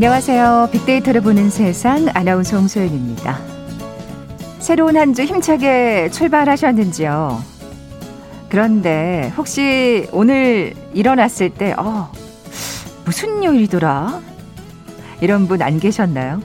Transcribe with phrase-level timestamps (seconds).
[0.00, 0.68] 안녕하세요.
[0.72, 3.38] 빅데이터를 보는 세상 아나운서 홍소연입니다.
[4.58, 7.42] 새로운 한 주 힘차게 출발하셨는지요?
[8.50, 12.12] 그런데 혹시 오늘 일어났을 때, 어,
[13.06, 14.20] 무슨 요일이더라?
[15.22, 16.42] 이런 분 안 계셨나요?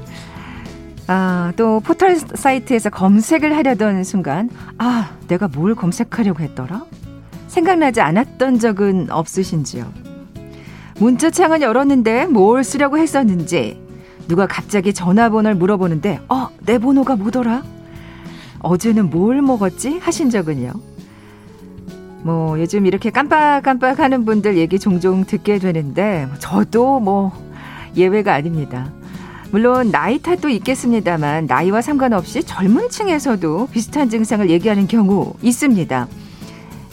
[1.07, 6.85] 아, 또 포털 사이트에서 검색을 하려던 순간, 아, 내가 뭘 검색하려고 했더라?
[7.49, 9.91] 생각나지 않았던 적은 없으신지요?
[11.01, 13.81] 문자창은 열었는데 뭘 쓰려고 했었는지,
[14.27, 17.63] 누가 갑자기 전화번호를 물어보는데, 어, 내 번호가 뭐더라?
[18.59, 19.97] 어제는 뭘 먹었지?
[19.97, 20.71] 하신 적은요?
[22.21, 27.31] 뭐, 요즘 이렇게 깜빡깜빡 하는 분들 얘기 종종 듣게 되는데, 저도 뭐,
[27.97, 28.93] 예외가 아닙니다.
[29.49, 36.07] 물론 나이 탓도 있겠습니다만 나이와 상관없이 젊은 층에서도 비슷한 증상을 얘기하는 경우 있습니다.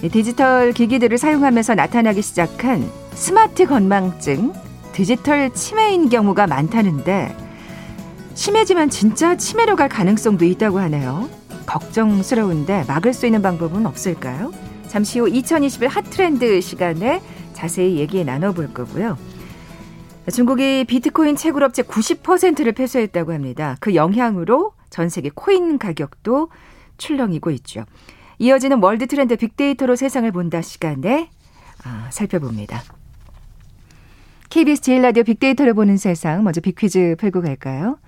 [0.06, 4.52] 디지털 기기들을 사용하면서 나타나기 시작한 스마트 건망증,
[4.92, 7.34] 디지털 치매인 경우가 많다는데
[8.34, 11.28] 심해지면 진짜 치매로 갈 가능성도 있다고 하네요.
[11.66, 14.52] 걱정스러운데 막을 수 있는 방법은 없을까요?
[14.86, 17.20] 잠시 후 2021 hot trend 시간에
[17.52, 19.18] 자세히 얘기 나눠볼 거고요.
[20.32, 23.76] 중국이 비트코인 채굴업체 90%를 폐쇄했다고 합니다.
[23.80, 26.50] 그 영향으로 전 세계 코인 가격도
[26.98, 27.84] 출렁이고 있죠.
[28.38, 31.30] 이어지는 world trend 빅데이터로 세상을 본다 시간에
[31.84, 32.82] 아, 살펴봅니다.
[34.50, 37.98] KBS 제일 라디오 빅데이터를 보는 세상 먼저 big 퀴즈 풀고 갈까요?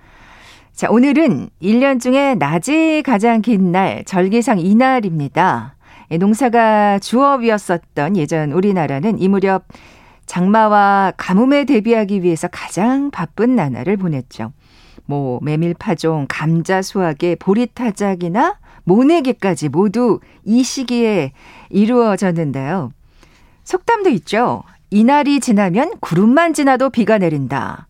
[0.73, 5.75] 자, 오늘은 1년 중에 낮이 가장 긴 날, 절기상 이날입니다.
[6.19, 9.65] 농사가 주업이었었던 예전 우리나라는 이 무렵
[10.25, 14.53] 장마와 가뭄에 대비하기 위해서 가장 바쁜 나날을 보냈죠.
[15.05, 21.33] 뭐 메밀 파종, 감자 수확에 보리 타작이나 모내기까지 모두 이 시기에
[21.69, 22.91] 이루어졌는데요.
[23.63, 24.63] 속담도 있죠.
[24.89, 27.87] 이날이 지나면 구름만 지나도 비가 내린다.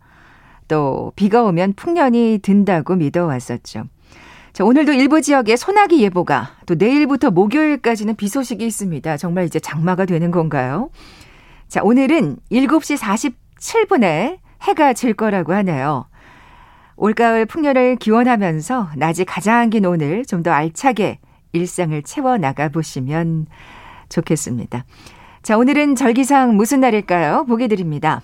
[0.67, 3.85] 또 비가 오면 풍년이 든다고 믿어왔었죠.
[4.53, 9.17] 자, 오늘도 일부 지역에 소나기 예보가 또 내일부터 목요일까지는 비 소식이 있습니다.
[9.17, 10.89] 정말 이제 장마가 되는 건가요?
[11.67, 16.05] 자, 오늘은 7시 47분에 해가 질 거라고 하네요.
[17.01, 21.17] 올가을 풍년을 기원하면서 낮이 가장 긴 오늘 좀 더 알차게
[21.51, 23.47] 일상을 채워 나가 보시면
[24.09, 24.85] 좋겠습니다.
[25.41, 27.45] 자, 오늘은 절기상 무슨 날일까요?
[27.45, 28.21] 보기 드립니다.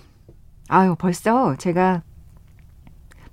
[0.68, 2.04] 아유, 벌써 제가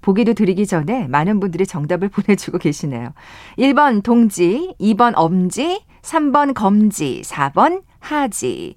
[0.01, 3.13] 보기도 드리기 전에 많은 분들이 정답을 보내주고 계시네요.
[3.59, 8.77] 1번 동지, 2번 엄지, 3번 검지, 4번 하지.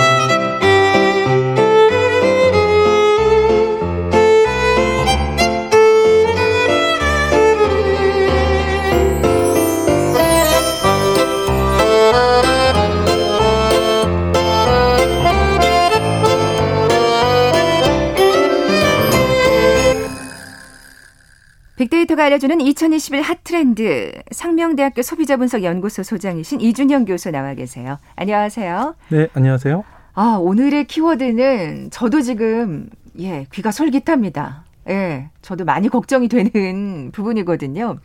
[21.81, 27.97] 빅데이터가 알려주는 2021 핫트렌드 상명대학교 소비자분석연구소 소장이신 이준영 교수 나와 계세요.
[28.15, 28.95] 안녕하세요.
[29.09, 29.83] 네, 안녕하세요.
[30.13, 32.87] 아, 오늘의 키워드는 저도 지금
[33.19, 34.63] 예, 귀가 솔깃합니다.
[34.89, 37.97] 예, 저도 많이 걱정이 되는 부분이거든요.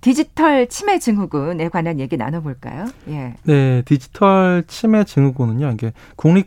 [0.00, 2.86] 디지털 치매 증후군에 관한 얘기 나눠볼까요?
[3.08, 3.34] 예.
[3.42, 6.46] 네, 디지털 치매 증후군은요, 이게 국립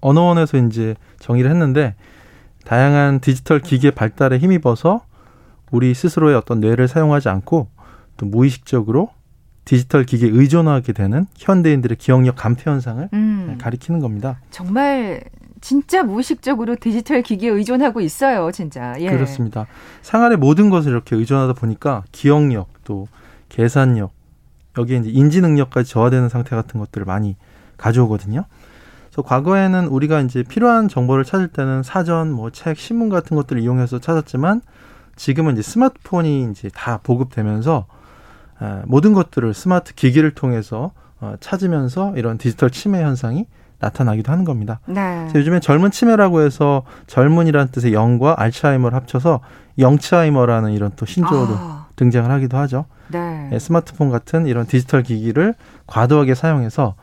[0.00, 1.94] 언어원에서 이제 정의를 했는데
[2.64, 5.02] 다양한 디지털 기기의 발달에 힘입어서
[5.70, 7.68] 우리 스스로의 어떤 뇌를 사용하지 않고
[8.16, 9.10] 또 무의식적으로
[9.64, 13.58] 디지털 기기에 의존하게 되는 현대인들의 기억력 감퇴 현상을 음.
[13.60, 14.40] 가리키는 겁니다.
[14.50, 15.22] 정말
[15.60, 18.94] 진짜 무의식적으로 디지털 기기에 의존하고 있어요, 진짜.
[18.98, 19.10] 예.
[19.10, 19.66] 그렇습니다.
[20.02, 23.08] 생활의 모든 것을 이렇게 의존하다 보니까 기억력 또
[23.48, 24.12] 계산력
[24.78, 27.36] 여기에 이제 인지 능력까지 저하되는 상태 같은 것들을 많이
[27.76, 28.44] 가져오거든요.
[29.08, 33.98] 그래서 과거에는 우리가 이제 필요한 정보를 찾을 때는 사전, 뭐 책, 신문 같은 것들을 이용해서
[33.98, 34.62] 찾았지만
[35.18, 37.86] 지금은 이제 스마트폰이 이제 다 보급되면서
[38.86, 43.46] 모든 것들을 스마트 기기를 통해서 어, 찾으면서 이런 디지털 치매 현상이
[43.80, 44.80] 나타나기도 하는 겁니다.
[44.86, 45.28] 네.
[45.34, 49.40] 요즘에 젊은 치매라고 해서 젊은이라는 뜻의 영과 알츠하이머를 합쳐서
[49.78, 51.86] 영츠하이머라는 이런 또 신조어도 아.
[51.96, 52.86] 등장을 하기도 하죠.
[53.08, 53.50] 네.
[53.52, 55.54] 예, 스마트폰 같은 이런 디지털 기기를
[55.86, 56.94] 과도하게 사용해서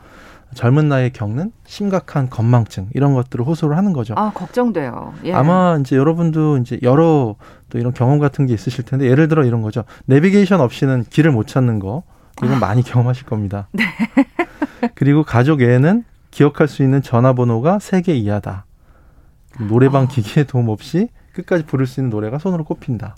[0.56, 4.14] 젊은 나이에 겪는 심각한 건망증 이런 것들을 호소를 하는 거죠.
[4.16, 5.12] 아 걱정돼요.
[5.24, 5.32] 예.
[5.34, 7.36] 아마 이제 여러분도 이제 여러
[7.68, 9.84] 또 이런 경험 같은 게 있으실 텐데 예를 들어 이런 거죠.
[10.06, 12.02] 내비게이션 없이는 길을 못 찾는 거
[12.42, 13.68] 이건 많이 경험하실 겁니다.
[13.72, 13.84] 네.
[14.94, 18.64] 그리고 가족 외에는 기억할 수 있는 전화번호가 세 개 이하다.
[19.68, 20.06] 노래방 어.
[20.08, 23.14] 기기에 도움 없이 끝까지 부를 수 있는 노래가 손으로 꼽힌다.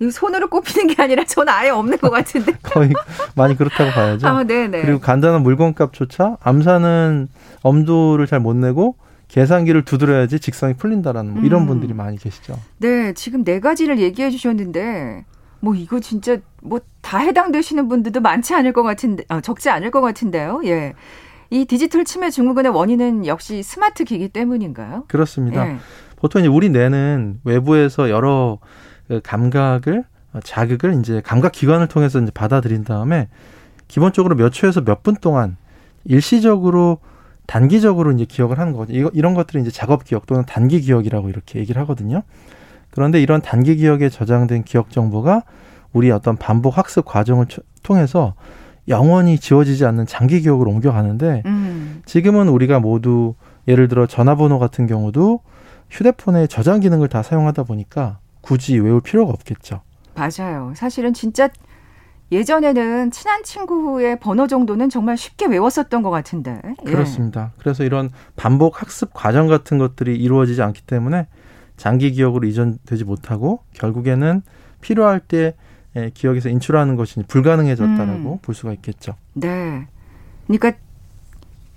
[0.00, 2.52] 이 손으로 꼽히는 게 아니라 전 아예 없는 것 같은데.
[2.62, 2.92] 거의
[3.34, 4.26] 많이 그렇다고 봐야죠.
[4.28, 4.82] 아, 네네.
[4.82, 7.28] 그리고 간단한 물건값조차 암사는
[7.62, 8.96] 엄두를 잘 못 내고
[9.28, 11.66] 계산기를 두드려야지 직성이 풀린다라는 뭐 이런 음.
[11.66, 12.58] 분들이 많이 계시죠.
[12.78, 15.24] 네, 지금 네 가지를 얘기해 주셨는데
[15.60, 20.00] 뭐 이거 진짜 뭐 다 해당되시는 분들도 많지 않을 것 같은데 어, 적지 않을 것
[20.00, 20.62] 같은데요.
[20.64, 20.94] 예.
[21.50, 25.04] 이 디지털 치매 증후군의 원인은 역시 스마트 기기 때문인가요?
[25.06, 25.68] 그렇습니다.
[25.68, 25.76] 예.
[26.16, 28.66] 보통 이제 우리 뇌는 외부에서 여러 그
[29.22, 33.28] 감각을 어, 자극을 이제 감각 기관을 통해서 이제 받아들인 다음에
[33.88, 35.56] 기본적으로 몇 초에서 몇 분 동안
[36.04, 36.98] 일시적으로
[37.46, 38.98] 단기적으로 이제 기억을 하는 거거든요.
[38.98, 42.22] 이거, 이런 것들을 이제 작업 기억 또는 단기 기억이라고 이렇게 얘기를 하거든요.
[42.90, 45.42] 그런데 이런 단기 기억에 저장된 기억 정보가
[45.92, 47.46] 우리 어떤 반복 학습 과정을
[47.82, 48.34] 통해서
[48.88, 52.02] 영원히 지워지지 않는 장기 기억으로 옮겨가는데 음.
[52.04, 53.34] 지금은 우리가 모두
[53.68, 55.40] 예를 들어 전화번호 같은 경우도
[55.90, 59.82] 휴대폰에 저장 기능을 다 사용하다 보니까 굳이 외울 필요가 없겠죠.
[60.14, 60.72] 맞아요.
[60.76, 61.48] 사실은 진짜
[62.32, 66.60] 예전에는 친한 친구의 번호 정도는 정말 쉽게 외웠었던 것 같은데.
[66.86, 66.90] 예.
[66.90, 67.52] 그렇습니다.
[67.58, 71.26] 그래서 이런 반복 학습 과정 같은 것들이 이루어지지 않기 때문에
[71.76, 74.42] 장기 기억으로 이전되지 못하고 결국에는
[74.80, 75.54] 필요할 때
[76.14, 78.38] 기억에서 인출하는 것이 불가능해졌다라고 음.
[78.42, 79.14] 볼 수가 있겠죠.
[79.34, 79.86] 네.
[80.46, 80.72] 그러니까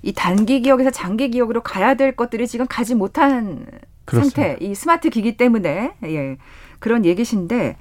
[0.01, 3.65] 이 단기 기억에서 장기 기억으로 가야 될 것들이 지금 가지 못한
[4.09, 4.41] 그렇습니다.
[4.41, 6.37] 상태, 이 스마트 기기 때문에 예.
[6.79, 7.77] 그런 얘기신데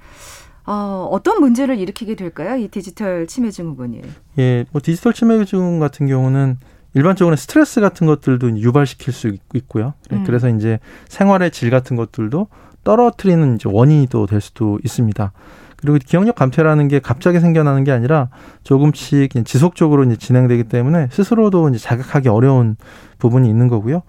[0.67, 2.57] 어, 어떤 문제를 일으키게 될까요?
[2.57, 4.03] 이 디지털 치매 증후군이.
[4.39, 6.59] 예, 뭐 디지털 치매 증후군 같은 경우는
[6.95, 9.95] 일반적으로 스트레스 같은 것들도 유발시킬 수 있고요.
[10.13, 10.25] 음.
[10.27, 10.79] 그래서 이제
[11.09, 12.49] 생활의 질 같은 것들도
[12.85, 15.33] 떨어뜨리는 이제 원인이 또 될 수도 있습니다.
[15.77, 18.31] 그리고 기억력 감퇴라는 게 갑자기 생겨나는 게 아니라
[18.65, 22.77] 조금씩 지속적으로 이제 진행되기 때문에 스스로도 이제 자각하기 어려운
[23.19, 24.03] 부분이 있는 거고요.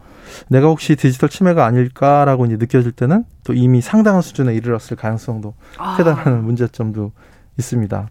[0.48, 5.98] 내가 혹시 디지털 치매가 아닐까라고 이제 느껴질 때는 또 이미 상당한 수준에 이르렀을 가능성도 아.
[5.98, 7.12] 크다는 문제점도
[7.58, 8.10] 있습니다.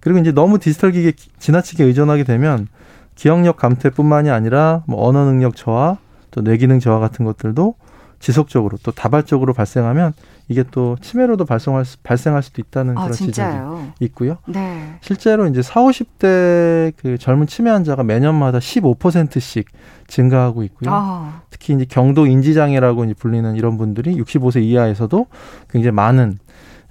[0.00, 2.68] 그리고 이제 너무 디지털 기기에 지나치게 의존하게 되면
[3.14, 5.96] 기억력 감퇴뿐만이 아니라 뭐 언어 능력 저하,
[6.30, 7.74] 또 뇌기능 저하 같은 것들도
[8.20, 10.12] 지속적으로 또 다발적으로 발생하면
[10.48, 13.78] 이게 또 치매로도 발생할, 수, 발생할 수도 있다는 아, 그런 진짜요?
[13.80, 14.38] 지적이 있고요.
[14.46, 14.96] 네.
[15.00, 19.66] 실제로 이제 4, 50대 그 젊은 치매 환자가 매년마다 15%씩
[20.06, 20.90] 증가하고 있고요.
[20.92, 21.42] 아.
[21.50, 25.26] 특히 이제 경도 인지 장애라고 이제 불리는 이런 분들이 65세 이하에서도
[25.68, 26.38] 굉장히 많은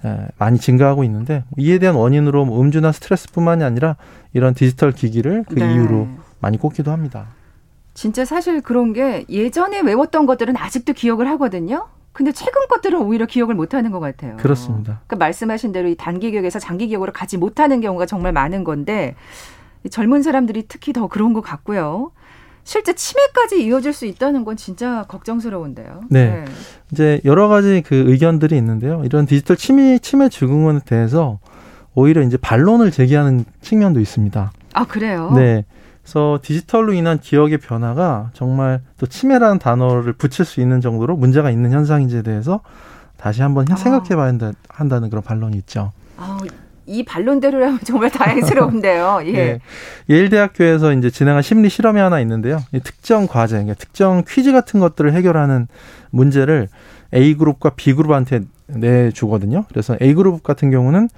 [0.04, 3.96] 에, 많이 증가하고 있는데 이에 대한 원인으로 뭐 음주나 스트레스뿐만이 아니라
[4.34, 5.72] 이런 디지털 기기를 그 네.
[5.72, 6.08] 이유로
[6.40, 7.28] 많이 꼽기도 합니다.
[7.94, 11.88] 진짜 사실 그런 게 예전에 외웠던 것들은 아직도 기억을 하거든요.
[12.16, 14.38] 근데 최근 것들은 오히려 기억을 못하는 것 같아요.
[14.38, 15.02] 그렇습니다.
[15.06, 19.14] 그러니까 말씀하신 대로 이 단기 기억에서 장기 기억으로 가지 못하는 경우가 정말 많은 건데
[19.90, 22.12] 젊은 사람들이 특히 더 그런 것 같고요.
[22.64, 26.04] 실제 치매까지 이어질 수 있다는 건 진짜 걱정스러운데요.
[26.08, 26.30] 네.
[26.30, 26.44] 네.
[26.90, 29.02] 이제 여러 가지 그 의견들이 있는데요.
[29.04, 31.38] 이런 디지털 치매 치매 증후군에 대해서
[31.94, 34.52] 오히려 이제 반론을 제기하는 측면도 있습니다.
[34.72, 35.32] 아 그래요?
[35.34, 35.66] 네.
[36.06, 41.72] 그래서 디지털로 인한 기억의 변화가 정말 또 치매라는 단어를 붙일 수 있는 정도로 문제가 있는
[41.72, 42.60] 현상인지에 대해서
[43.16, 43.74] 다시 한번 아.
[43.74, 44.28] 생각해 봐야
[44.68, 45.90] 한다, 는 그런 반론이 있죠.
[46.16, 46.38] 아,
[46.86, 49.22] 이 반론대로라면 정말 다행스러운데요.
[49.24, 49.34] 예.
[49.34, 49.60] 예.
[50.08, 52.62] 예일대학교에서 이제 진행한 심리 실험이 하나 있는데요.
[52.84, 55.66] 특정 과제, 그러니까 특정 퀴즈 같은 것들을 해결하는
[56.10, 56.68] 문제를
[57.12, 59.64] A그룹과 B그룹한테 내주거든요.
[59.70, 61.08] 그래서 A그룹 같은 경우는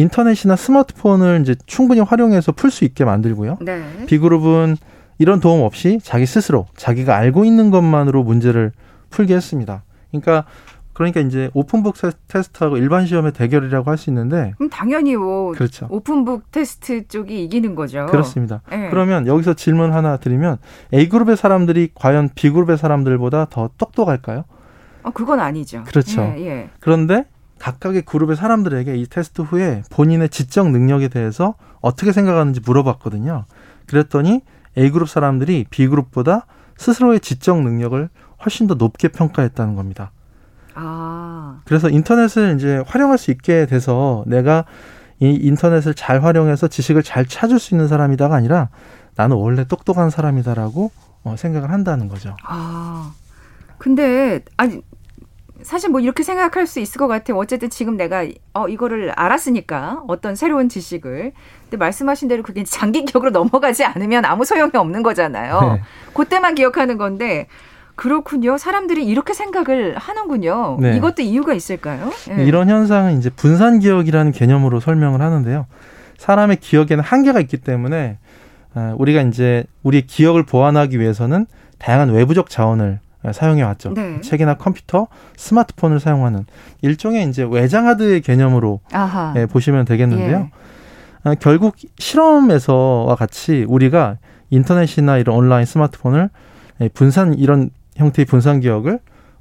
[0.00, 3.58] 인터넷이나 스마트폰을 이제 충분히 활용해서 풀 수 있게 만들고요.
[3.60, 3.82] 네.
[4.06, 4.76] B그룹은
[5.18, 8.72] 이런 도움 없이 자기 스스로 자기가 알고 있는 것만으로 문제를
[9.10, 9.82] 풀게 했습니다.
[10.10, 10.44] 그러니까
[10.92, 11.94] 그러니까 이제 오픈북
[12.28, 15.86] 테스트하고 일반 시험의 대결이라고 할 수 있는데 그럼 당연히 뭐 그렇죠.
[15.90, 18.06] 오픈북 테스트 쪽이 이기는 거죠.
[18.06, 18.62] 그렇습니다.
[18.70, 18.88] 네.
[18.90, 20.58] 그러면 여기서 질문 하나 드리면
[20.94, 24.44] A 그룹의 사람들이 과연 B 그룹의 사람들보다 더 똑똑할까요?
[25.02, 25.84] 어, 그건 아니죠.
[25.84, 26.20] 그렇죠.
[26.36, 26.70] 예, 예.
[26.80, 27.24] 그런데
[27.60, 33.44] 각각의 그룹의 사람들에게 이 테스트 후에 본인의 지적 능력에 대해서 어떻게 생각하는지 물어봤거든요.
[33.86, 34.40] 그랬더니
[34.76, 38.08] A그룹 사람들이 B그룹보다 스스로의 지적 능력을
[38.44, 40.10] 훨씬 더 높게 평가했다는 겁니다.
[40.74, 41.60] 아.
[41.66, 44.64] 그래서 인터넷을 이제 활용할 수 있게 돼서 내가
[45.18, 48.70] 이 인터넷을 잘 활용해서 지식을 잘 찾을 수 있는 사람이다가 아니라
[49.16, 50.90] 나는 원래 똑똑한 사람이다라고
[51.24, 52.34] 어, 생각을 한다는 거죠.
[52.42, 53.12] 아.
[53.76, 54.80] 근데 아니
[55.62, 57.36] 사실 뭐 이렇게 생각할 수 있을 것 같아요.
[57.38, 61.32] 어쨌든 지금 내가 어 이거를 알았으니까 어떤 새로운 지식을.
[61.62, 65.60] 근데 말씀하신 대로 그게 장기 기억으로 넘어가지 않으면 아무 소용이 없는 거잖아요.
[65.60, 65.82] 네.
[66.14, 67.46] 그때만 기억하는 건데
[67.94, 68.56] 그렇군요.
[68.56, 70.78] 사람들이 이렇게 생각을 하는군요.
[70.80, 70.96] 네.
[70.96, 72.10] 이것도 이유가 있을까요?
[72.28, 72.44] 네.
[72.44, 75.66] 이런 현상은 이제 분산 기억이라는 개념으로 설명을 하는데요.
[76.16, 78.18] 사람의 기억에는 한계가 있기 때문에
[78.74, 81.46] 아, 우리가 이제 우리의 기억을 보완하기 위해서는
[81.78, 83.00] 다양한 외부적 자원을
[83.32, 83.92] 사용해 왔죠.
[83.94, 84.20] 네.
[84.20, 86.46] 책이나 컴퓨터, 스마트폰을 사용하는
[86.82, 88.80] 일종의 이제 외장 하드의 개념으로
[89.36, 90.38] 예, 보시면 되겠는데요.
[90.38, 90.50] 예.
[91.22, 94.16] 아, 결국 실험에서와 같이 우리가
[94.48, 96.30] 인터넷이나 이런 온라인 스마트폰을
[96.80, 99.00] 예, 분산 이런 형태의 분산 기억을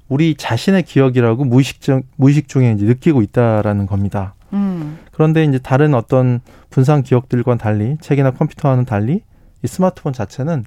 [0.09, 4.33] 우리 자신의 기억이라고 무의식 중 무의식 중에 이제 느끼고 있다라는 겁니다.
[4.53, 4.97] 음.
[5.11, 9.21] 그런데 이제 다른 어떤 분산 기억들과 달리 책이나 컴퓨터와는 달리
[9.63, 10.65] 이 스마트폰 자체는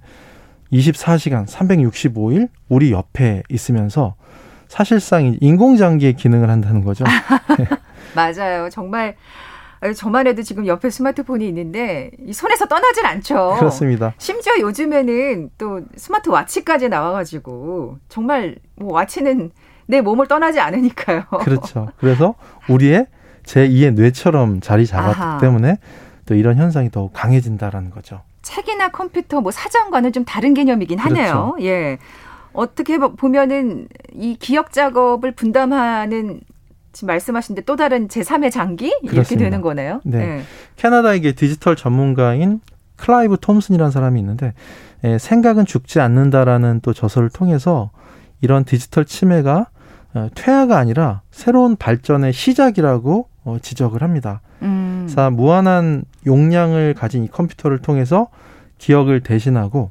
[0.73, 4.15] 24시간 365일 우리 옆에 있으면서
[4.69, 7.05] 사실상 인공장기의 기능을 한다는 거죠.
[8.17, 8.71] 맞아요.
[8.71, 9.17] 정말
[9.97, 13.57] 저만 해도 지금 옆에 스마트폰이 있는데 이 손에서 떠나질 않죠.
[13.59, 14.15] 그렇습니다.
[14.17, 19.51] 심지어 요즘에는 또 스마트워치까지 나와가지고 정말 뭐 와치는
[19.87, 21.25] 내 몸을 떠나지 않으니까요.
[21.41, 21.89] 그렇죠.
[21.99, 22.35] 그래서
[22.69, 23.07] 우리의
[23.45, 25.39] 제2의 뇌처럼 자리 잡았기 아하.
[25.39, 25.79] 때문에
[26.27, 28.23] 또 이런 현상이 더욱 강해진다라는 거죠.
[28.43, 31.55] 책이나 컴퓨터 뭐 사전과는 좀 다른 개념이긴 하네요.
[31.55, 31.57] 그렇죠.
[31.67, 31.99] 예.
[32.53, 36.41] 어떻게 보면은 이 기억 작업을 분담하는
[36.93, 39.21] 지금 말씀하신 데 또 다른 제3의 장기 그렇습니다.
[39.23, 40.01] 이렇게 되는 거네요.
[40.05, 40.19] 네.
[40.19, 40.43] 네.
[40.77, 42.61] 캐나다의 디지털 전문가인
[42.97, 44.53] 클라이브 톰슨이라는 사람이 있는데
[45.05, 47.91] 예, 생각은 죽지 않는다라는 또 저서를 통해서
[48.41, 49.69] 이런 디지털 치매가
[50.15, 54.43] 어, 퇴화가 아니라 새로운 발전의 시작이라고 어, 지적을 합니다.
[54.61, 55.07] 음.
[55.07, 58.29] 그래서 무한한 용량을 가진 이 컴퓨터를 통해서
[58.79, 59.91] 기억을 대신하고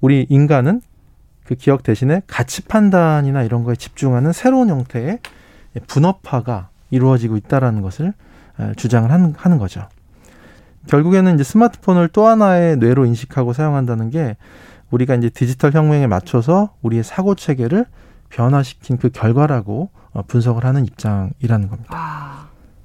[0.00, 0.80] 우리 인간은
[1.44, 5.20] 그 기억 대신에 가치 판단이나 이런 거에 집중하는 새로운 형태의
[5.86, 8.12] 분업화가 이루어지고 있다라는 것을
[8.76, 9.88] 주장을 하는 거죠.
[10.88, 14.36] 결국에는 이제 스마트폰을 또 하나의 뇌로 인식하고 사용한다는 게
[14.90, 17.86] 우리가 이제 디지털 혁명에 맞춰서 우리의 사고 체계를
[18.30, 21.90] 변화시킨 그 결과라고 어, 분석을 하는 입장이라는 겁니다.
[21.90, 22.37] 아,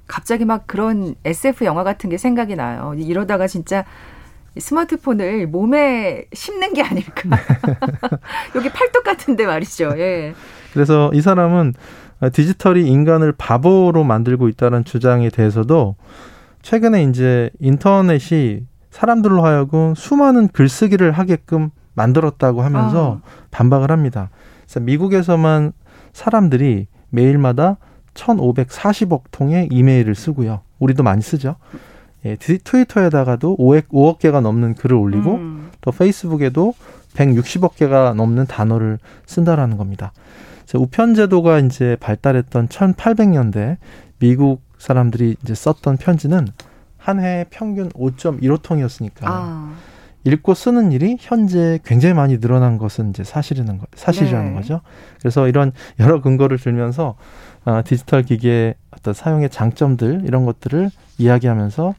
[0.06, 2.94] 갑자기 막 그런 SF 영화 같은 게 생각이 나요.
[2.96, 3.84] 이러다가 진짜
[4.56, 7.30] 스마트폰을 몸에 심는 게 아닐까.
[8.54, 9.94] 여기 팔뚝 같은데 말이죠.
[9.98, 10.34] 예.
[10.72, 11.74] 그래서 이 사람은
[12.32, 15.96] 디지털이 인간을 바보로 만들고 있다는 주장에 대해서도
[16.62, 23.46] 최근에 이제 인터넷이 사람들로 하여금 수많은 글쓰기를 하게끔 만들었다고 하면서 아.
[23.50, 24.30] 반박을 합니다.
[24.62, 25.72] 그래서 미국에서만
[26.12, 27.76] 사람들이 매일마다
[28.14, 30.60] 1,540억 통의 이메일을 쓰고요.
[30.78, 31.56] 우리도 많이 쓰죠.
[32.24, 35.70] 예, 트위터에다가도 5억, 5억 개가 넘는 글을 올리고 음.
[35.80, 36.74] 또 페이스북에도
[37.14, 40.12] 160억 개가 넘는 단어를 쓴다라는 겁니다.
[40.74, 43.76] 우편 제도가 이제 발달했던 1800년대
[44.18, 46.48] 미국 사람들이 이제 썼던 편지는
[47.04, 49.74] 한 해 평균 5.15통이었으니까 아.
[50.24, 54.56] 읽고 쓰는 일이 현재 굉장히 많이 늘어난 것은 이제 사실이라는 거, 사실이라는 네.
[54.56, 54.80] 거죠.
[55.18, 57.16] 그래서 이런 여러 근거를 들면서
[57.64, 61.94] 아, 디지털 기기의 어떤 사용의 장점들 이런 것들을 이야기하면서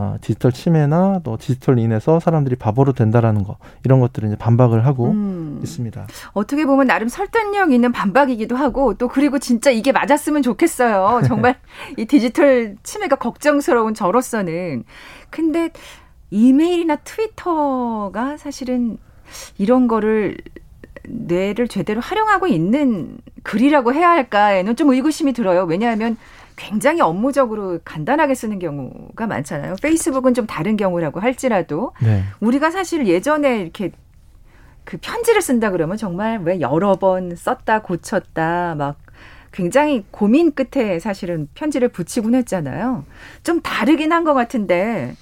[0.00, 5.10] 어, 디지털 침해나 또 디지털 인해서 사람들이 바보로 된다라는 거 이런 것들을 이제 반박을 하고
[5.10, 5.58] 음.
[5.60, 6.06] 있습니다.
[6.34, 11.22] 어떻게 보면 나름 설득력 있는 반박이기도 하고 또 그리고 진짜 이게 맞았으면 좋겠어요.
[11.26, 11.58] 정말
[11.98, 14.84] 이 디지털 침해가 걱정스러운 저로서는
[15.30, 15.70] 근데
[16.30, 18.98] 이메일이나 트위터가 사실은
[19.56, 20.36] 이런 거를
[21.04, 25.64] 뇌를 제대로 활용하고 있는 글이라고 해야 할까에는 좀 의구심이 들어요.
[25.64, 26.16] 왜냐하면
[26.56, 29.76] 굉장히 업무적으로 간단하게 쓰는 경우가 많잖아요.
[29.80, 32.24] 페이스북은 좀 다른 경우라고 할지라도 네.
[32.40, 33.92] 우리가 사실 예전에 이렇게
[34.84, 38.98] 그 편지를 쓴다 그러면 정말 왜 여러 번 썼다 고쳤다 막
[39.52, 43.04] 굉장히 고민 끝에 사실은 편지를 붙이곤 했잖아요.
[43.44, 45.14] 좀 다르긴 한 것 같은데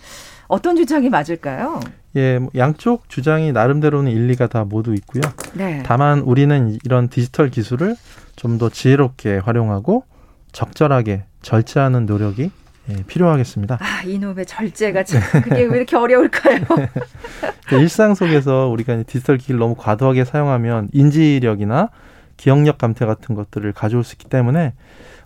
[0.48, 1.80] 어떤 주장이 맞을까요?
[2.16, 5.22] 예, 뭐 양쪽 주장이 나름대로는 일리가 다 모두 있고요.
[5.54, 5.82] 네.
[5.84, 7.96] 다만 우리는 이런 디지털 기술을
[8.36, 10.04] 좀 더 지혜롭게 활용하고
[10.52, 12.50] 적절하게 절제하는 노력이
[12.88, 13.78] 예, 필요하겠습니다.
[13.80, 16.60] 아, 이놈의 절제가 참 그게 왜 이렇게 어려울까요?
[17.66, 21.90] 그 일상 속에서 우리가 디지털 기기를 너무 과도하게 사용하면 인지력이나
[22.36, 24.74] 기억력 감퇴 같은 것들을 가져올 수 있기 때문에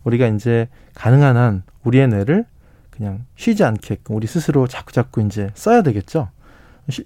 [0.05, 2.47] 우리가 이제 가능한 한 우리의 뇌를
[3.01, 6.29] 그냥 쉬지 않게끔 우리 스스로 자꾸 자꾸 이제 써야 되겠죠.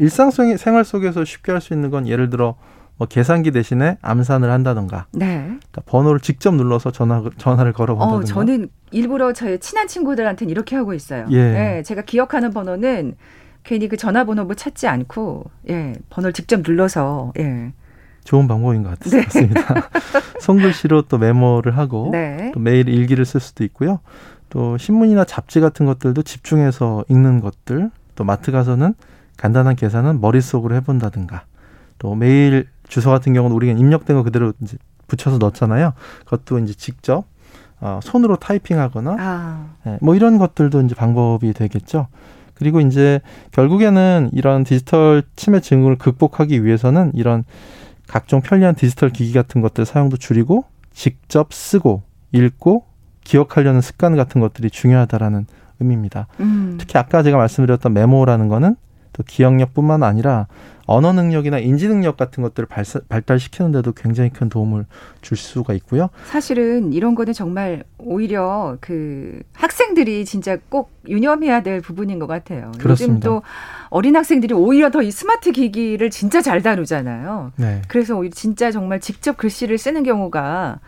[0.01, 2.57] 일상 생활 속에서 쉽게 할 수 있는 건 예를 들어
[2.97, 5.07] 뭐 계산기 대신에 암산을 한다던가.
[5.13, 5.37] 네.
[5.45, 8.23] 그러니까 번호를 직접 눌러서 전화 전화를 걸어본다던가.
[8.23, 11.27] 어, 저는 일부러 저희 친한 친구들한테는 이렇게 하고 있어요.
[11.31, 11.53] 예.
[11.53, 13.15] 네, 제가 기억하는 번호는
[13.63, 17.73] 괜히 그 전화번호 뭐 찾지 않고 예 번호를 직접 눌러서 예.
[18.25, 19.23] 좋은 방법인 것 네.
[19.23, 19.75] 같습니다.
[19.75, 19.81] 네.
[20.41, 22.51] 손글씨로 또 메모를 하고 네.
[22.53, 24.01] 또 매일 일기를 쓸 수도 있고요.
[24.55, 28.95] 또 신문이나 잡지 같은 것들도 집중해서 읽는 것들 또 마트 가서는
[29.37, 31.45] 간단한 계산은 머릿속으로 해본다든가
[31.99, 34.77] 또 매일 주소 같은 경우는 우리가 입력된 거 그대로 이제
[35.09, 35.95] 붙여서 넣잖아요.
[36.25, 37.25] 그것도 이제 직접
[37.81, 39.75] 어, 손으로 타이핑하거나 아.
[39.85, 42.07] 네, 뭐 이런 것들도 이제 방법이 되겠죠.
[42.55, 43.21] 그리고 이제
[43.51, 47.43] 결국에는 이런 디지털 치매 증후를 극복하기 위해서는 이런
[48.07, 52.94] 각종 편리한 디지털 기기 같은 것들 사용도 줄이고 직접 쓰고 읽고
[53.25, 55.47] 기억하려는 습관 같은 것들이 중요하다라는
[55.81, 56.29] 의미입니다.
[56.41, 56.77] 음.
[56.79, 58.77] 특히 아까 제가 말씀드렸던 메모라는 거는
[59.13, 60.47] 또 기억력뿐만 아니라
[60.87, 62.69] 언어 능력이나 인지 능력 같은 것들을
[63.09, 64.85] 발달, 시키는데도 굉장히 큰 도움을
[65.23, 66.11] 줄 수가 있고요.
[66.27, 72.71] 사실은 이런 거는 정말 오히려 그 학생들이 진짜 꼭 유념해야 될 부분인 것 같아요.
[72.79, 73.17] 그렇습니다.
[73.17, 73.43] 요즘 또
[73.89, 77.53] 어린 학생들이 오히려 더 이 스마트 기기를 진짜 잘 다루잖아요.
[77.57, 77.81] 네.
[77.89, 80.81] 그래서 오히려 진짜 정말 직접 글씨를 쓰는 경우가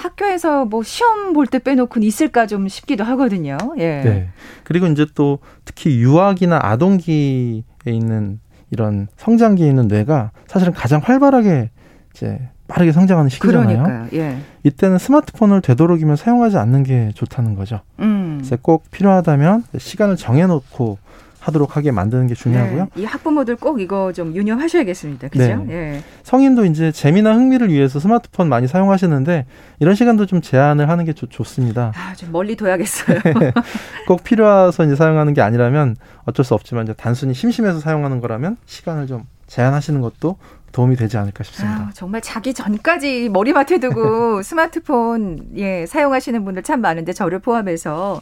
[0.00, 3.58] 학교에서 뭐 시험 볼 때 빼놓고는 있을까 좀 싶기도 하거든요.
[3.78, 4.00] 예.
[4.02, 4.28] 네.
[4.64, 8.40] 그리고 이제 또 특히 유아기나 아동기에 있는
[8.70, 11.70] 이런 성장기에 있는 뇌가 사실은 가장 활발하게
[12.14, 12.38] 이제
[12.68, 13.82] 빠르게 성장하는 시기잖아요.
[13.82, 14.08] 그러니까요.
[14.14, 14.38] 예.
[14.62, 17.80] 이때는 스마트폰을 되도록이면 사용하지 않는 게 좋다는 거죠.
[17.98, 18.38] 음.
[18.38, 20.98] 그래서 꼭 필요하다면 시간을 정해놓고
[21.40, 22.88] 하도록 하게 만드는 게 중요하고요.
[22.94, 25.28] 네, 이 학부모들 꼭 이거 좀 유념하셔야겠습니다.
[25.28, 25.64] 그죠?
[25.66, 25.66] 네.
[25.70, 26.02] 예.
[26.22, 29.46] 성인도 이제 재미나 흥미를 위해서 스마트폰 많이 사용하시는데
[29.80, 33.18] 이런 시간도 좀 제한을 하는 게 좋, 습니다 아, 좀 멀리 둬야겠어요.
[34.06, 39.06] 꼭 필요해서 이제 사용하는 게 아니라면 어쩔 수 없지만 이제 단순히 심심해서 사용하는 거라면 시간을
[39.06, 40.36] 좀 제한하시는 것도
[40.72, 41.88] 도움이 되지 않을까 싶습니다.
[41.88, 48.20] 아, 정말 자기 전까지 머리맡에 두고 스마트폰 예 사용하시는 분들 참 많은데 저를 포함해서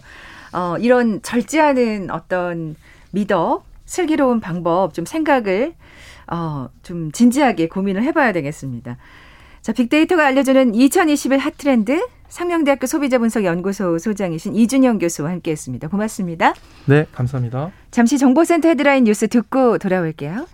[0.52, 2.76] 어, 이런 절제 않은 어떤
[3.10, 5.74] 미덕, 슬기로운 방법 좀 생각을
[6.30, 8.98] 어, 좀 진지하게 고민을 해봐야 되겠습니다.
[9.62, 15.88] 자, 빅데이터가 알려주는 2021 핫트렌드 상명대학교 소비자분석연구소 소장이신 이준영 교수와 함께했습니다.
[15.88, 16.54] 고맙습니다.
[16.84, 17.70] 네, 감사합니다.
[17.90, 20.46] 잠시 정보센터 헤드라인 뉴스 듣고 돌아올게요.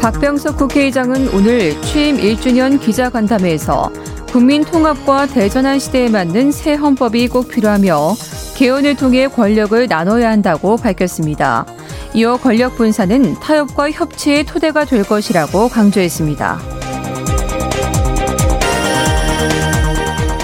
[0.00, 8.14] 박병석 국회의장은 오늘 취임 1주년 기자간담회에서 국민 통합과 대전환 시대에 맞는 새 헌법이 꼭 필요하며
[8.56, 11.66] 개헌을 통해 권력을 나눠야 한다고 밝혔습니다.
[12.14, 16.60] 이어 권력 분산은 타협과 협치의 토대가 될 것이라고 강조했습니다.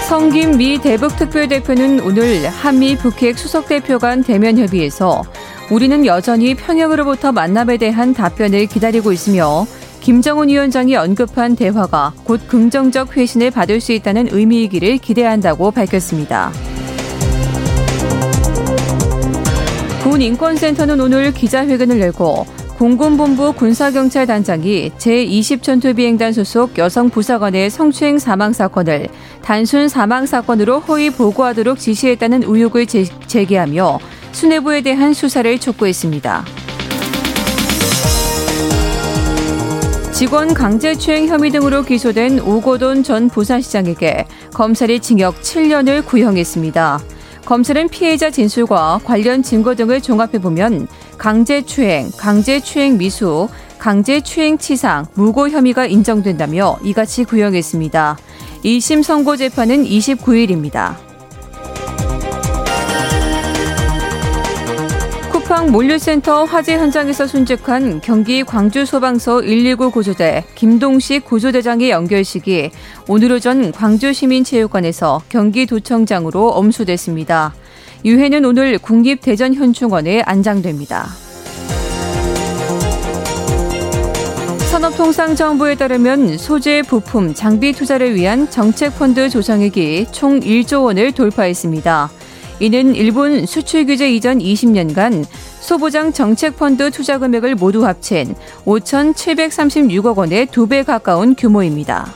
[0.07, 5.23] 성김 미 대북 특별대표는 오늘 한미 북핵 수석대표 간 대면 협의에서
[5.71, 9.65] 우리는 여전히 평양으로부터 만남에 대한 답변을 기다리고 있으며
[10.01, 16.51] 김정은 위원장이 언급한 대화가 곧 긍정적 회신을 받을 수 있다는 의미이기를 기대한다고 밝혔습니다.
[20.03, 22.45] 군인권센터는 오늘 기자회견을 열고
[22.79, 29.09] 공군본부 군사경찰단장이 제20전투비행단 소속 여성 부사관의 성추행 사망 사건을
[29.41, 33.99] 단순 사망 사건으로 허위 보고하도록 지시했다는 의혹을 제기하며
[34.31, 36.45] 수뇌부에 대한 수사를 촉구했습니다.
[40.19, 46.99] 직원 강제추행 혐의 등으로 기소된 오고돈 전 부산시장에게 검찰이 징역 7년을 구형했습니다.
[47.45, 56.79] 검찰은 피해자 진술과 관련 증거 등을 종합해보면 강제추행, 강제추행 미수, 강제추행 치상, 무고 혐의가 인정된다며
[56.83, 58.17] 이같이 구형했습니다.
[58.65, 61.08] 1심 선고 재판은 29일입니다.
[65.59, 72.71] 쿠팡 몰류센터 화재 현장에서 순직한 경기 광주소방서 119 구조대 김동식 구조대장의 연결식이
[73.09, 77.53] 오늘 오전 광주시민체육관에서 경기도청장으로 엄수됐습니다.
[78.05, 81.07] 유해는 오늘 국립대전현충원에 안장됩니다.
[84.71, 92.11] 산업통상정부에 따르면 소재, 부품, 장비 투자를 위한 정책펀드 조성액이 총 1조 원을 돌파했습니다.
[92.61, 95.25] 이는 일본 수출 규제 이전 20년간
[95.69, 98.33] 소보장 정책펀드 투자 금액을 모두 합친
[98.65, 102.07] 5,736억 원의 두 배 가까운 규모입니다.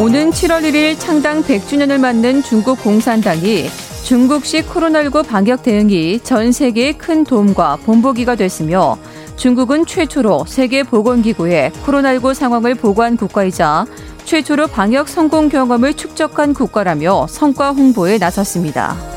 [0.00, 3.66] 오는 7월 1일 창당 100주년을 맞는 중국 공산당이
[4.04, 8.96] 중국식 코로나19 방역 대응이 전 세계에 큰 도움과 본보기가 됐으며
[9.36, 13.84] 중국은 최초로 세계보건기구에 코로나19 상황을 보고한 국가이자
[14.24, 19.11] 최초로 방역 성공 경험을 축적한 국가라며 성과 홍보에 나섰습니다.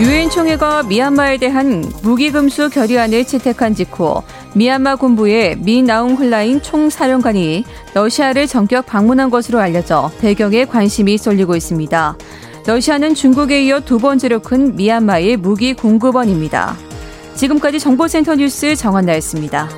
[0.00, 4.22] 유엔 총회가 미얀마에 대한 무기금수 결의안을 채택한 직후
[4.54, 12.16] 미얀마 군부의 미나웅 훌라인 총사령관이 러시아를 전격 방문한 것으로 알려져 배경에 관심이 쏠리고 있습니다.
[12.64, 16.76] 러시아는 중국에 이어 두 번째로 큰 미얀마의 무기 공급원입니다.
[17.34, 19.68] 지금까지 정보센터 뉴스 정한나였습니다.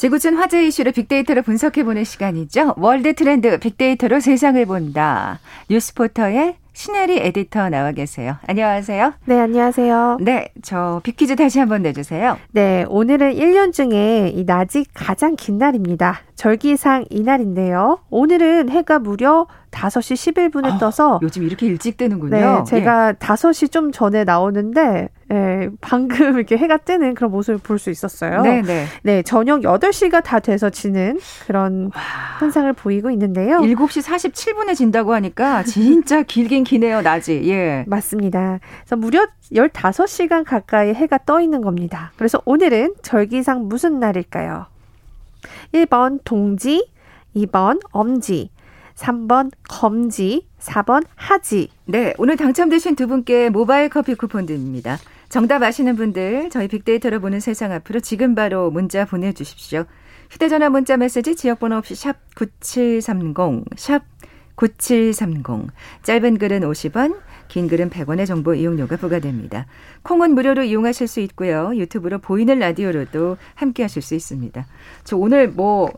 [0.00, 2.72] 지구촌 화제 이슈를 빅데이터로 분석해보는 시간이죠.
[2.78, 5.40] world trend 빅데이터로 세상을 본다.
[5.68, 8.36] 뉴스포터의 신혜리 에디터 나와 계세요.
[8.46, 9.12] 안녕하세요.
[9.26, 10.16] 네, 안녕하세요.
[10.22, 12.38] 네, 저 big 퀴즈 다시 한번 내주세요.
[12.52, 16.20] 네, 오늘은 1년 중에 이 낮이 가장 긴 날입니다.
[16.34, 17.98] 절기상 이날인데요.
[18.08, 22.30] 오늘은 해가 무려 5시 11분에 어, 떠서 요즘 이렇게 일찍 뜨는군요.
[22.30, 23.12] 네, 제가 예.
[23.12, 28.42] 5시 좀 전에 나오는데 예, 방금 이렇게 해가 뜨는 그런 모습을 볼 수 있었어요.
[28.42, 28.86] 네, 네.
[29.02, 32.02] 네, 저녁 8시가 다 돼서 지는 그런 와.
[32.40, 33.58] 현상을 보이고 있는데요.
[33.60, 37.42] 7시 47분에 진다고 하니까 진짜 길긴 기네요, 낮이.
[37.46, 37.84] 예.
[37.86, 38.58] 맞습니다.
[38.80, 42.12] 그래서 무려 15시간 가까이 해가 떠 있는 겁니다.
[42.16, 44.66] 그래서 오늘은 절기상 무슨 날일까요?
[45.72, 46.90] 1번 동지,
[47.34, 48.50] 2번 엄지,
[48.96, 51.70] 3번 검지, 4번 하지.
[51.86, 54.98] 네, 오늘 당첨되신 두 분께 모바일 커피 쿠폰 드립니다.
[55.30, 59.84] 정답 아시는 분들 저희 빅데이터로 보는 세상 앞으로 지금 바로 문자 보내주십시오.
[60.28, 64.02] 휴대전화 문자 메시지 지역번호 없이 샵 9730, 샵
[64.56, 65.68] 9730.
[66.02, 67.16] 짧은 글은 50원,
[67.46, 69.66] 긴 글은 100원의 정보 이용료가 부과됩니다.
[70.02, 71.72] 콩은 무료로 이용하실 수 있고요.
[71.76, 74.66] 유튜브로 보이는 라디오로도 함께 하실 수 있습니다.
[75.04, 75.92] 저 오늘 뭐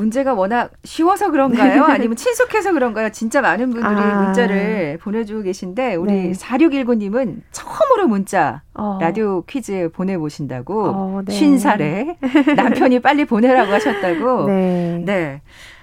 [0.00, 1.84] 문제가 워낙 쉬워서 그런가요?
[1.84, 3.10] 아니면 친숙해서 그런가요?
[3.10, 4.22] 진짜 많은 분들이 아.
[4.22, 6.32] 문자를 보내주고 계신데 우리 네.
[6.32, 8.98] 4619님은 처음으로 문자 어.
[8.98, 11.38] 라디오 퀴즈 보내보신다고 어, 네.
[11.38, 15.02] 50살에 남편이 빨리 보내라고 하셨다고 네.
[15.04, 15.42] 네.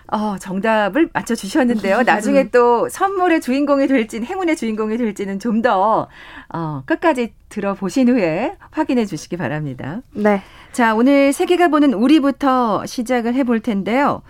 [0.10, 2.04] 어, 정답을 맞춰주셨는데요.
[2.04, 6.08] 나중에 또 선물의 주인공이 될지는, 행운의 주인공이 될지는 좀 더,
[6.50, 10.02] 어, 끝까지 들어보신 후에 확인해 주시기 바랍니다.
[10.14, 10.42] 네.
[10.72, 14.22] 자, 오늘 세계가 보는 우리부터 시작을 해볼 텐데요.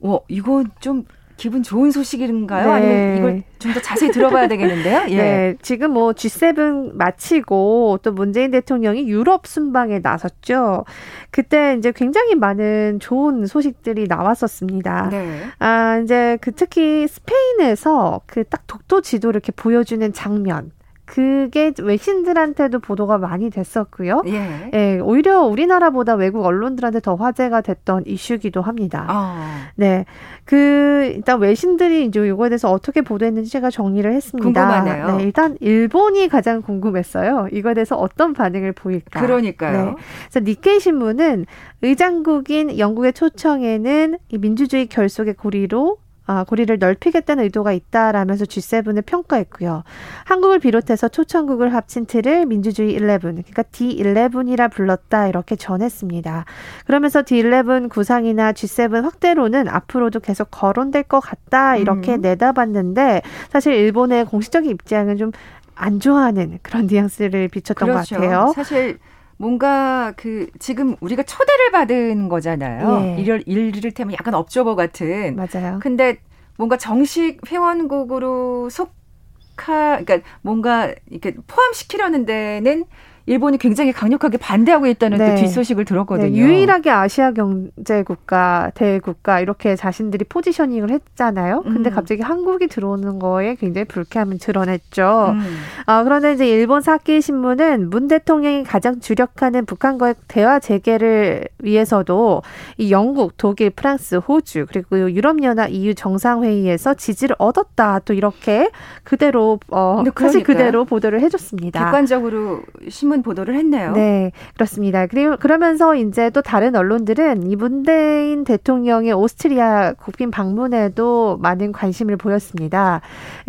[0.00, 1.04] 어, 이거 좀
[1.36, 2.66] 기분 좋은 소식인가요?
[2.66, 2.72] 네.
[2.72, 5.06] 아니면 이걸 좀 더 자세히 들어봐야 되겠는데요?
[5.10, 5.16] 예.
[5.16, 10.84] 네, 지금 뭐 G7 마치고 또 문재인 대통령이 유럽 순방에 나섰죠.
[11.30, 15.08] 그때 이제 굉장히 많은 좋은 소식들이 나왔었습니다.
[15.10, 15.40] 네.
[15.58, 20.70] 아, 이제 그 특히 스페인에서 그 딱 독도 지도를 이렇게 보여주는 장면.
[21.06, 24.22] 그게 외신들한테도 보도가 많이 됐었고요.
[24.26, 24.70] 예.
[24.72, 24.98] 예.
[25.00, 29.06] 오히려 우리나라보다 외국 언론들한테 더 화제가 됐던 이슈기도 합니다.
[29.10, 29.36] 어.
[29.76, 30.06] 네.
[30.44, 34.44] 그, 일단 외신들이 이제 이거에 대해서 어떻게 보도했는지 제가 정리를 했습니다.
[34.44, 35.16] 궁금하네요.
[35.18, 35.24] 네.
[35.24, 37.48] 일단 일본이 가장 궁금했어요.
[37.52, 39.20] 이거에 대해서 어떤 반응을 보일까.
[39.20, 39.84] 그러니까요.
[39.84, 39.94] 네.
[40.30, 41.46] 그래서 니케이 신문은
[41.82, 49.84] 의장국인 영국의 초청에는 이 민주주의 결속의 고리로 아, 고리를 넓히겠다는 의도가 있다라면서 G7을 평가했고요.
[50.24, 56.44] 한국을 비롯해서 초청국을 합친 틀을 민주주의 11, 그러니까 D11이라 불렀다 이렇게 전했습니다.
[56.86, 62.20] 그러면서 D11 구상이나 G7 확대로는 앞으로도 계속 거론될 것 같다 이렇게 음.
[62.20, 65.32] 내다봤는데 사실 일본의 공식적인 입장은 좀
[65.76, 68.14] 안 좋아하는 그런 뉘앙스를 비췄던 그렇죠.
[68.16, 68.52] 것 같아요.
[68.54, 68.98] 사실
[69.36, 73.16] 뭔가 그 지금 우리가 초대를 받은 거잖아요.
[73.16, 73.20] 예.
[73.20, 75.36] 이럴 이를테면 약간 업저버 같은.
[75.36, 75.78] 맞아요.
[75.82, 76.18] 근데
[76.56, 82.84] 뭔가 정식 회원국으로 속하 그러니까 뭔가 이렇게 포함시키려는 데는
[83.26, 85.34] 일본이 굉장히 강력하게 반대하고 있다는 네.
[85.36, 86.28] 뒷소식을 들었거든요.
[86.28, 91.62] 네, 유일하게 아시아 경제 국가, 대국가 이렇게 자신들이 포지셔닝을 했잖아요.
[91.62, 91.94] 근데 음.
[91.94, 95.34] 갑자기 한국이 들어오는 거에 굉장히 불쾌함을 드러냈죠.
[95.34, 95.56] 음.
[95.86, 102.42] 아, 그런데 이제 일본 사키 신문은 문 대통령이 가장 주력하는 북한과의 대화 재개를 위해서도
[102.76, 108.00] 이 영국, 독일, 프랑스, 호주 그리고 유럽연합 EU 정상회의에서 지지를 얻었다.
[108.00, 108.70] 또 이렇게
[109.02, 111.84] 그대로 어 사실 그대로 보도를 해줬습니다.
[111.84, 113.92] 객관적으로 신문 신문 보도를 했네요.
[113.92, 115.06] 네, 그렇습니다.
[115.06, 123.00] 그리고 그러면서 이제 또 다른 언론들은 이 문재인 대통령의 오스트리아 국빈 방문에도 많은 관심을 보였습니다.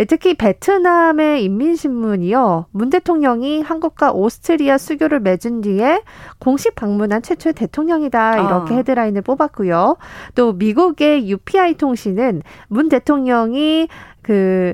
[0.08, 2.68] 특히 베트남의 인민신문이요.
[2.72, 6.02] 문 대통령이 한국과 오스트리아 수교를 맺은 뒤에
[6.40, 8.38] 공식 방문한 최초의 대통령이다.
[8.38, 8.78] 이렇게 어.
[8.78, 9.98] 헤드라인을 뽑았고요.
[10.36, 13.88] 또 미국의 UPI 통신은 문 대통령이
[14.22, 14.74] 그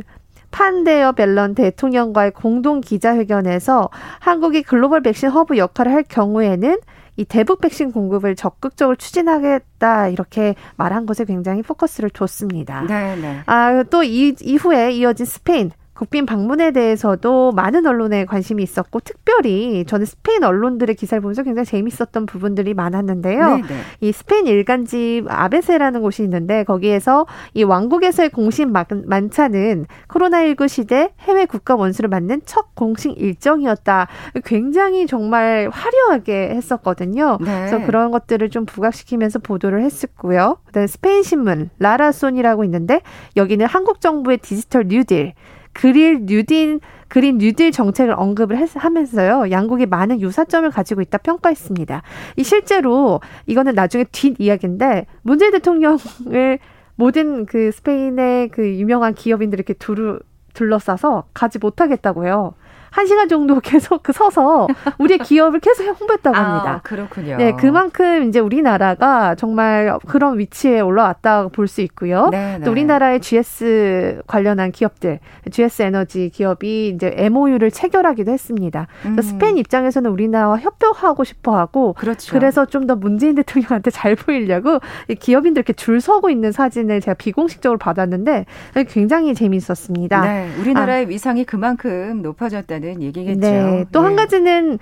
[0.51, 6.77] 판데어 벨런 대통령과의 공동 기자회견에서 한국이 글로벌 백신 허브 역할을 할 경우에는
[7.17, 12.83] 이 대북 백신 공급을 적극적으로 추진하겠다 이렇게 말한 것에 굉장히 포커스를 뒀습니다.
[12.87, 13.41] 네, 네.
[13.45, 20.07] 아, 또 이 이후에 이어진 스페인 국빈 방문에 대해서도 많은 언론에 관심이 있었고 특별히 저는
[20.07, 23.47] 스페인 언론들의 기사를 보면서 굉장히 재밌었던 부분들이 많았는데요.
[23.47, 23.61] 네네.
[23.61, 23.75] 네.
[23.99, 31.75] 이 스페인 일간지 아베세라는 곳이 있는데 거기에서 이 왕국에서의 공식 만찬은 코로나19 시대 해외 국가
[31.75, 34.07] 원수를 맞는 첫 공식 일정이었다.
[34.43, 37.37] 굉장히 정말 화려하게 했었거든요.
[37.41, 37.67] 네.
[37.67, 40.57] 그래서 그런 것들을 좀 부각시키면서 보도를 했었고요.
[40.65, 43.01] 그다음에 스페인 신문 라라손이라고 있는데
[43.37, 45.33] 여기는 한국 정부의 디지털 뉴딜
[45.73, 49.51] 그릴 뉴딘 그린 뉴딜 정책을 언급을 했, 하면서요.
[49.51, 52.03] 양국이 많은 유사점을 가지고 있다 평가했습니다.
[52.37, 56.59] 이 실제로 이거는 나중에 뒷 이야기인데 문재인 대통령을
[56.95, 60.19] 모든 그 스페인의 그 유명한 기업인들 이렇게 두루
[60.53, 62.53] 둘러싸서 가지 못하겠다고요.
[62.91, 64.67] 한 시간 정도 계속 그 서서
[64.99, 66.71] 우리의 기업을 계속 홍보했다고 아, 합니다.
[66.73, 67.37] 아, 그렇군요.
[67.37, 72.27] 네, 그만큼 이제 우리나라가 정말 그런 위치에 올라왔다고 볼 수 있고요.
[72.31, 72.65] 네, 네.
[72.65, 78.87] 또 우리나라의 GS 관련한 기업들, GS 에너지 기업이 이제 MOU를 체결하기도 했습니다.
[79.05, 79.15] 음.
[79.21, 82.33] 스페인 입장에서는 우리나라와 협력하고 싶어 하고 그렇죠.
[82.33, 84.79] 그래서 좀 더 문재인 대통령한테 잘 보이려고
[85.19, 88.47] 기업인들 이렇게 줄 서고 있는 사진을 제가 비공식적으로 받았는데
[88.89, 90.21] 굉장히 재미있었습니다.
[90.21, 91.07] 네, 우리나라의 아.
[91.07, 93.39] 위상이 그만큼 높아졌다 있다는 얘기겠죠.
[93.39, 93.85] 네.
[93.91, 94.23] 또한 네.
[94.23, 94.79] 가지는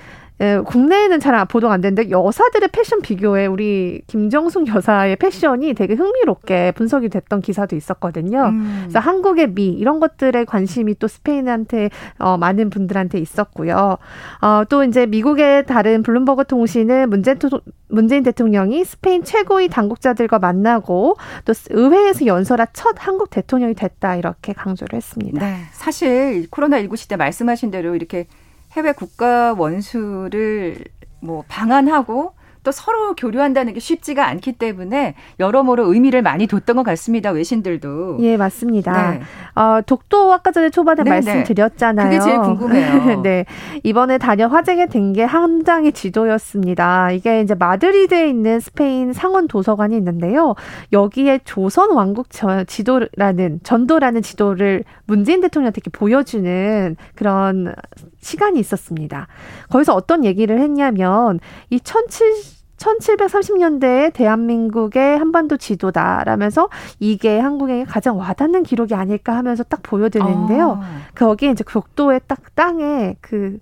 [0.65, 7.09] 국내에는 잘 보도가 안 되는데 여사들의 패션 비교에 우리 김정숙 여사의 패션이 되게 흥미롭게 분석이
[7.09, 8.45] 됐던 기사도 있었거든요.
[8.45, 8.77] 음.
[8.83, 13.97] 그래서 한국의 미 이런 것들에 관심이 또 스페인한테 어, 많은 분들한테 있었고요.
[14.41, 17.37] 어, 또 이제 미국의 다른 블룸버그 통신은 문재인,
[17.89, 24.95] 문재인 대통령이 스페인 최고의 당국자들과 만나고 또 의회에서 연설한 첫 한국 대통령이 됐다 이렇게 강조를
[24.95, 25.45] 했습니다.
[25.45, 28.27] 네, 사실 코로나 19 시대 말씀하신 대로 이렇게
[28.71, 30.83] 해외 국가 원수를
[31.21, 37.31] 뭐 방한하고 또 서로 교류한다는 게 쉽지가 않기 때문에 여러모로 의미를 많이 뒀던 것 같습니다.
[37.31, 38.17] 외신들도.
[38.21, 39.11] 예, 맞습니다.
[39.11, 39.21] 네.
[39.55, 41.09] 어, 독도 아까 전에 초반에 네네.
[41.09, 42.09] 말씀드렸잖아요.
[42.09, 43.21] 그게 제일 궁금해요.
[43.23, 43.45] 네.
[43.83, 47.11] 이번에 다녀 화제가 된 게 한 장의 지도였습니다.
[47.11, 50.55] 이게 이제 마드리드에 있는 스페인 상원 도서관이 있는데요.
[50.93, 52.27] 여기에 조선 왕국
[52.67, 57.73] 지도라는 전도라는 지도를 문재인 대통령한테 이렇게 보여주는 그런
[58.21, 59.27] 시간이 있었습니다.
[59.69, 68.95] 거기서 어떤 얘기를 했냐면 이 1700, 1730년대에 대한민국의 한반도 지도다라면서 이게 한국에게 가장 와닿는 기록이
[68.95, 70.79] 아닐까 하면서 딱 보여드리는데요.
[70.81, 71.01] 아.
[71.15, 73.59] 거기에 이제 국도의 딱 땅에 그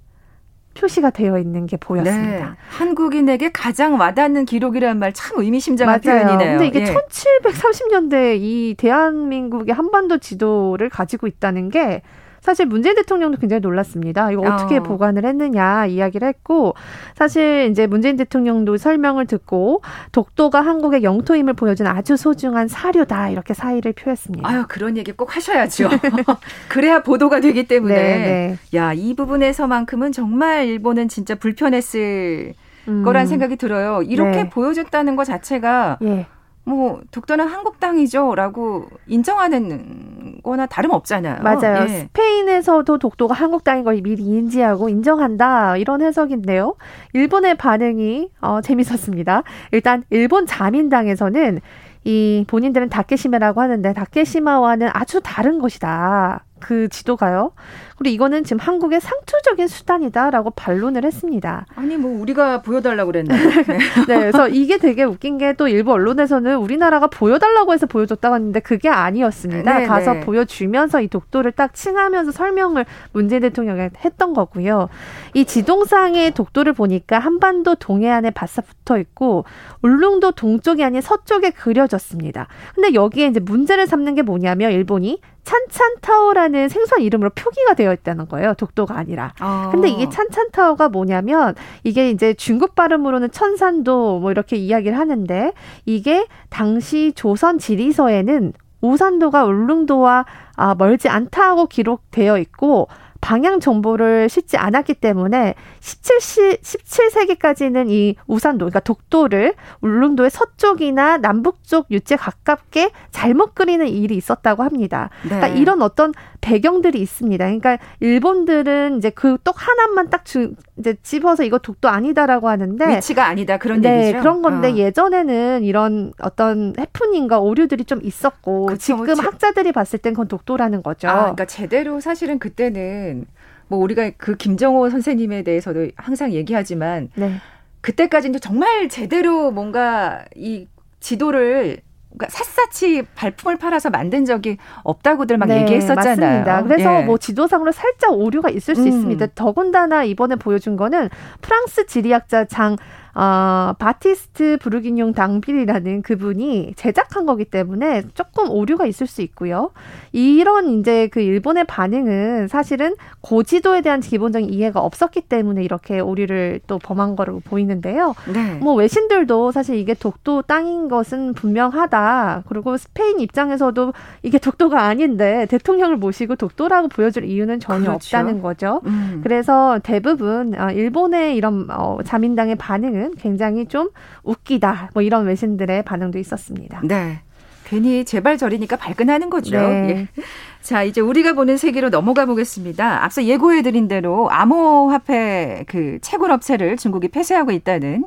[0.78, 2.50] 표시가 되어 있는 게 보였습니다.
[2.50, 2.56] 네.
[2.70, 6.24] 한국인에게 가장 와닿는 기록이라는 말 참 의미심장한 맞아요.
[6.26, 6.60] 표현이네요.
[6.60, 6.94] 근데 이게 예.
[6.94, 12.04] 1730년대 이 대한민국의 한반도 지도를 가지고 있다는 게
[12.48, 14.32] 사실 문재인 대통령도 굉장히 놀랐습니다.
[14.32, 14.84] 이거 어떻게 어.
[14.84, 16.76] 보관을 했느냐 이야기를 했고
[17.14, 19.82] 사실 이제 문재인 대통령도 설명을 듣고
[20.14, 24.48] 독도가 한국의 영토임을 보여준 아주 소중한 사료다 이렇게 사의를 표했습니다.
[24.48, 25.90] 아유 그런 얘기 꼭 하셔야죠.
[26.70, 28.78] 그래야 보도가 되기 때문에 네, 네.
[28.78, 32.54] 야이 부분에서만큼은 정말 일본은 진짜 불편했을
[32.88, 33.04] 음.
[33.04, 34.04] 거란 생각이 들어요.
[34.04, 34.50] 이렇게 네.
[34.50, 36.28] 보여줬다는 것 자체가 예.
[36.68, 41.42] 뭐 독도는 한국 땅이죠라고 인정하는 거나 다름없잖아요.
[41.42, 41.84] 맞아요.
[41.84, 41.88] 예.
[41.88, 46.76] 스페인에서도 독도가 한국 땅인 걸 미리 인지하고 인정한다 이런 해석인데요.
[47.14, 49.44] 일본의 반응이 어, 재밌었습니다.
[49.72, 51.62] 일단 일본 자민당에서는
[52.04, 56.44] 이 본인들은 다케시마라고 하는데 다케시마와는 아주 다른 것이다.
[56.60, 57.52] 그 지도가요.
[57.98, 61.66] 그리고 이거는 지금 한국의 상투적인 수단이다라고 반론을 했습니다.
[61.76, 63.50] 아니 뭐 우리가 보여달라고 그랬나요?
[63.68, 63.78] 네.
[64.08, 68.90] 네, 그래서 이게 되게 웃긴 게 또 일부 언론에서는 우리나라가 보여달라고 해서 보여줬다고 했는데 그게
[68.90, 69.80] 아니었습니다.
[69.80, 70.20] 네, 가서 네.
[70.22, 74.90] 보여주면서 이 독도를 딱 칭하면서 설명을 문재인 대통령이 했던 거고요.
[75.34, 79.46] 이 지동상의 독도를 보니까 한반도 동해안에 바싹 붙어 있고
[79.82, 82.48] 울릉도 동쪽이 아닌 서쪽에 그려졌습니다.
[82.76, 88.54] 근데 여기에 이제 문제를 삼는 게 뭐냐면 일본이 찬찬타워라는 생소한 이름으로 표기가 되어 있다는 거예요.
[88.56, 89.34] 독도가 아니라.
[89.40, 89.70] 아.
[89.72, 91.56] 근데 이게 찬찬타워가 뭐냐면
[91.86, 95.54] 이게 이제 중국 발음으로는 천산도 뭐 이렇게 이야기를 하는데
[95.86, 100.26] 이게 당시 조선 지리서에는 우산도가 울릉도와
[100.58, 102.90] 아, 멀지 않다고 기록되어 있고
[103.22, 112.16] 방향 정보를 싣지 않았기 때문에 17시 17세기까지는 이 우산도 그러니까 독도를 울릉도의 서쪽이나 남북쪽 유체
[112.16, 115.10] 가깝게 잘못 그리는 일이 있었다고 합니다.
[115.24, 115.30] 네.
[115.30, 116.14] 그러니까 이런 어떤
[116.48, 117.44] 배경들이 있습니다.
[117.44, 123.28] 그러니까 일본들은 이제 그 똑 하나만 딱 주, 이제 집어서 이거 독도 아니다라고 하는데 위치가
[123.28, 124.20] 아니다 그런 네, 얘기죠.
[124.20, 124.76] 그런 건데 어.
[124.76, 129.22] 예전에는 이런 어떤 해프닝과 오류들이 좀 있었고 그쵸, 지금 그쵸.
[129.22, 131.08] 학자들이 봤을 땐 그건 독도라는 거죠.
[131.10, 133.26] 아, 그러니까 제대로 사실은 그때는
[133.68, 137.34] 뭐 우리가 그 김정호 선생님에 대해서도 항상 얘기하지만 네.
[137.82, 140.68] 그때까지는 정말 제대로 뭔가 이
[141.00, 141.78] 지도를
[142.10, 146.16] 그러니까 샅샅이 발품을 팔아서 만든 적이 없다고들 막 네, 얘기했었잖아요.
[146.16, 146.64] 맞습니다.
[146.64, 147.06] 그래서 예.
[147.06, 148.88] 뭐 지도상으로 살짝 오류가 있을 수 음.
[148.88, 149.28] 있습니다.
[149.36, 151.10] 더군다나 이번에 보여준 거는
[151.42, 152.76] 프랑스 지리학자 장
[153.18, 159.72] 어, 바티스트 브루기뇽 당빌이라는 그분이 제작한 거기 때문에 조금 오류가 있을 수 있고요.
[160.12, 166.78] 이런 이제 그 일본의 반응은 사실은 고지도에 대한 기본적인 이해가 없었기 때문에 이렇게 오류를 또
[166.78, 168.14] 범한 거로 보이는데요.
[168.32, 168.54] 네.
[168.62, 172.44] 뭐 외신들도 사실 이게 독도 땅인 것은 분명하다.
[172.48, 177.96] 그리고 스페인 입장에서도 이게 독도가 아닌데 대통령을 모시고 독도라고 보여줄 이유는 전혀 그렇죠.
[177.96, 178.82] 없다는 거죠.
[178.86, 179.22] 음.
[179.24, 183.90] 그래서 대부분 어, 일본의 이런 어, 자민당의 반응은 굉장히 좀
[184.24, 184.92] 웃기다.
[184.94, 186.82] 뭐 이런 외신들의 반응도 있었습니다.
[186.84, 187.22] 네.
[187.66, 189.60] 괜히 제발 저리니까 발끈하는 거죠.
[189.60, 189.90] 네.
[189.90, 190.22] 예.
[190.62, 193.04] 자, 이제 우리가 보는 세계로 넘어가 보겠습니다.
[193.04, 198.06] 앞서 예고해드린 대로 암호화폐 그 채굴 업체를 중국이 폐쇄하고 있다는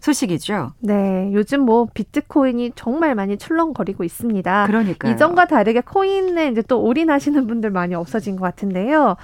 [0.00, 0.72] 소식이죠.
[0.80, 4.66] 네, 요즘 뭐 비트코인이 정말 많이 출렁거리고 있습니다.
[4.66, 9.16] 그러니까 이전과 다르게 코인에 이제 또 올인하시는 분들 많이 없어진 것 같은데요.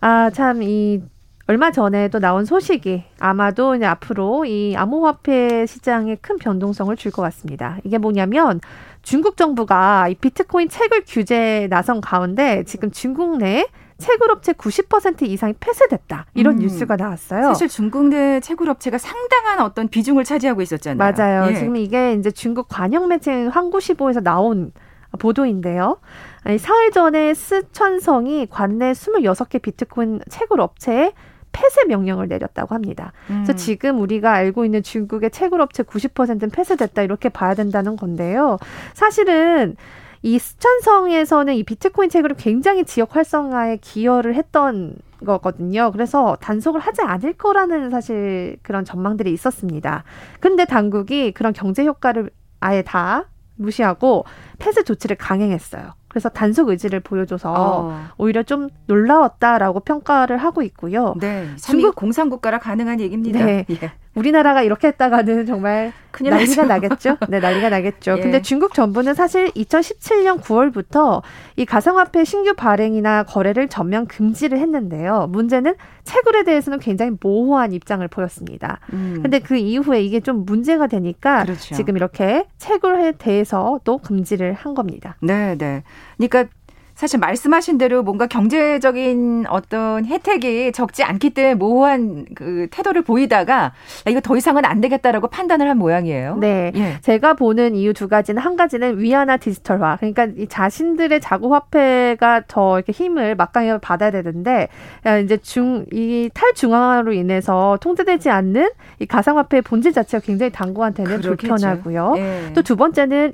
[0.00, 1.00] 아, 참, 이
[1.46, 7.20] 얼마 전에 또 나온 소식이 아마도 이제 앞으로 이 암호화폐 시장에 큰 변동성을 줄 것
[7.22, 7.78] 같습니다.
[7.84, 8.60] 이게 뭐냐면
[9.02, 13.66] 중국 정부가 이 비트코인 채굴 규제에 나선 가운데 지금 중국 내
[13.98, 16.26] 채굴업체 90% 이상이 폐쇄됐다.
[16.34, 16.60] 이런 음.
[16.60, 17.42] 뉴스가 나왔어요.
[17.48, 21.12] 사실 중국 내 채굴업체가 상당한 어떤 비중을 차지하고 있었잖아요.
[21.12, 21.50] 맞아요.
[21.50, 21.54] 예.
[21.56, 24.72] 지금 이게 이제 중국 관영 매체인 황구시보에서 나온
[25.18, 25.98] 보도인데요.
[26.44, 31.12] 아니, 사흘 전에 스천성이 관내 26개 비트코인 채굴 업체에
[31.52, 33.12] 폐쇄 명령을 내렸다고 합니다.
[33.30, 33.44] 음.
[33.44, 38.58] 그래서 지금 우리가 알고 있는 중국의 채굴 업체 90%는 폐쇄됐다 이렇게 봐야 된다는 건데요.
[38.94, 39.76] 사실은
[40.22, 45.90] 이 수천성에서는 이 비트코인 채굴을 굉장히 지역 활성화에 기여를 했던 거거든요.
[45.92, 50.04] 그래서 단속을 하지 않을 거라는 사실 그런 전망들이 있었습니다.
[50.40, 54.24] 근데 당국이 그런 경제 효과를 아예 다 무시하고
[54.58, 55.92] 폐쇄 조치를 강행했어요.
[56.12, 58.00] 그래서 단속 의지를 보여줘서 어.
[58.18, 61.14] 오히려 좀 놀라웠다라고 평가를 하고 있고요.
[61.18, 63.42] 네, 중국 공산국가라 가능한 얘기입니다.
[63.42, 63.64] 네.
[63.70, 63.92] 예.
[64.14, 67.16] 우리나라가 이렇게 했다가는 정말 난리가 나겠죠.
[67.28, 68.16] 네, 난리가 나겠죠.
[68.18, 68.22] 예.
[68.22, 71.22] 근데 중국 정부는 사실 2017년 9월부터
[71.56, 75.28] 이 가상화폐 신규 발행이나 거래를 전면 금지를 했는데요.
[75.30, 78.80] 문제는 채굴에 대해서는 굉장히 모호한 입장을 보였습니다.
[78.92, 79.20] 음.
[79.22, 81.74] 근데 그 이후에 이게 좀 문제가 되니까 그렇죠.
[81.74, 85.16] 지금 이렇게 채굴에 대해서 또 금지를 한 겁니다.
[85.20, 85.82] 네, 네.
[86.18, 86.44] 그러니까
[87.02, 93.72] 사실 말씀하신 대로 뭔가 경제적인 어떤 혜택이 적지 않기 때문에 모호한 그 태도를 보이다가
[94.06, 96.36] 이거 더 이상은 안 되겠다라고 판단을 한 모양이에요.
[96.36, 96.70] 네.
[96.76, 97.00] 예.
[97.00, 99.96] 제가 보는 이유 두 가지는 한 가지는 위안화 디지털화.
[99.96, 104.68] 그러니까 이 자신들의 자구 화폐가 더 이렇게 힘을 막강히 받아야 되는데
[105.24, 111.56] 이제 중 이 탈중앙화로 인해서 통제되지 않는 이 가상화폐의 본질 자체가 굉장히 당구한테는 그렇겠죠.
[111.56, 112.14] 불편하고요.
[112.18, 112.52] 예.
[112.54, 113.32] 또두 번째는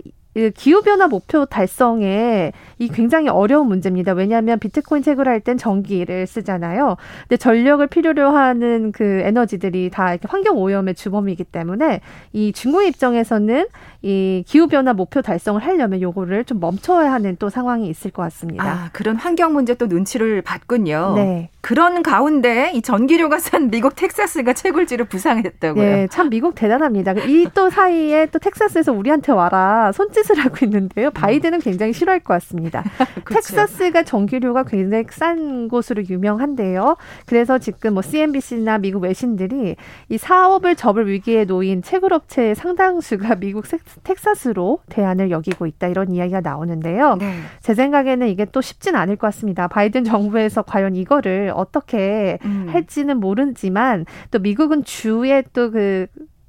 [0.55, 4.12] 기후변화 목표 달성에 이 굉장히 어려운 문제입니다.
[4.12, 6.96] 왜냐하면 비트코인 채굴 할 땐 전기를 쓰잖아요.
[7.22, 12.01] 근데 전력을 필요로 하는 그 에너지들이 다 환경 오염의 주범이기 때문에
[12.33, 13.66] 이 중국 입장에서는
[14.03, 18.64] 이 기후변화 목표 달성을 하려면 요거를 좀 멈춰야 하는 또 상황이 있을 것 같습니다.
[18.64, 21.14] 아, 그런 환경 문제 또 눈치를 받군요.
[21.16, 21.51] 네.
[21.61, 25.83] 그런 가운데 이 전기료가 싼 미국 텍사스가 채굴지를 부상했다고요.
[25.85, 27.12] 네, 참 미국 대단합니다.
[27.27, 31.10] 이 또 사이에 또 텍사스에서 우리한테 와라 손짓 을 하고 있는데요.
[31.10, 32.82] 바이든은 굉장히 싫어할 것 같습니다.
[33.24, 33.54] 그렇죠.
[33.54, 36.96] 텍사스가 전기료가 굉장히 싼 곳으로 유명한데요.
[37.26, 39.76] 그래서 지금 뭐 CNBC나 미국 외신들이
[40.08, 43.64] 이 사업을 접을 위기에 놓인 채굴업체의 상당수가 미국
[44.04, 47.16] 텍사스로 대안을 여기고 있다 이런 이야기가 나오는데요.
[47.16, 47.34] 네.
[47.60, 49.68] 제 생각에는 이게 또 쉽진 않을 것 같습니다.
[49.68, 52.66] 바이든 정부에서 과연 이거를 어떻게 음.
[52.70, 56.06] 할지는 모르지만 또 미국은 주의 또그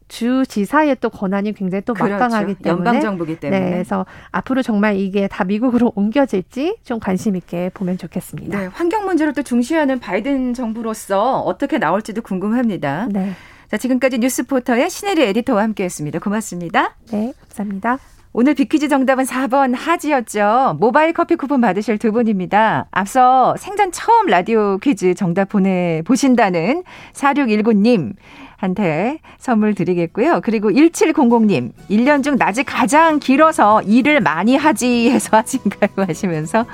[0.10, 2.12] 주 지사의 또 권한이 굉장히 또 그렇죠.
[2.12, 7.38] 막강하기 때문에 연방 정부기 때문에 네, 그래서 앞으로 정말 이게 다 미국으로 옮겨질지 좀 관심
[7.38, 8.60] 있게 보면 좋겠습니다.
[8.60, 13.08] 네, 환경 문제를 또 중시하는 바이든 정부로서 어떻게 나올지도 궁금합니다.
[13.12, 13.34] 네.
[13.70, 16.20] 자, 지금까지 뉴스포터의 신혜리 에디터와 함께했습니다.
[16.20, 16.96] 고맙습니다.
[17.12, 18.00] 네, 감사합니다.
[18.40, 20.78] 오늘 비퀴즈 정답은 4번 하지였죠.
[20.80, 22.88] 모바일 커피 쿠폰 받으실 두 분입니다.
[22.90, 28.14] 앞서 생전 처음 라디오 퀴즈 정답 보내보신다는 4619님.
[28.56, 30.40] 한테 선물 드리겠고요.
[30.42, 35.90] 그리고 1700님, 1년 중 낮이 가장 길어서 일을 많이 하지 해서 하신가요?
[36.08, 36.66] 하시면서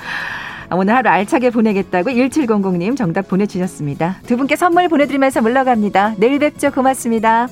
[0.71, 4.17] 오늘 하루 알차게 보내겠다고 1700님 정답 보내주셨습니다.
[4.27, 6.13] 두 분께 선물 보내드리면서 물러갑니다.
[6.19, 6.69] 내일 뵙죠.
[6.69, 7.47] 고맙습니다.